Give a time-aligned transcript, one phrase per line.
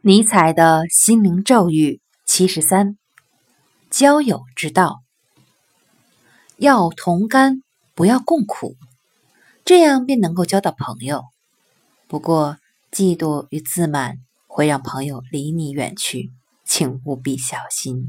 [0.00, 2.96] 尼采的心灵咒语七十三
[3.90, 5.00] 交友之道。
[6.56, 7.62] 要同甘
[7.96, 8.76] 不要共苦
[9.64, 11.24] 这样便能够交到朋友。
[12.06, 12.58] 不过
[12.92, 16.30] 嫉妒与自满会让朋友离你远去
[16.64, 18.08] 请务必小心。